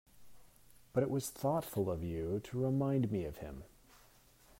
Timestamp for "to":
2.45-2.57